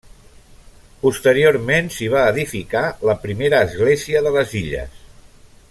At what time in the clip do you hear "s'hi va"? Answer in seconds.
1.97-2.23